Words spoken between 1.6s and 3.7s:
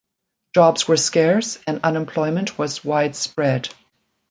and unemployment was widespread.